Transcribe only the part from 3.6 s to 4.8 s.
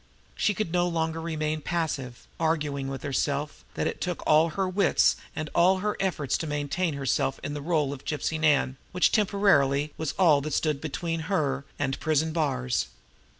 that it took all her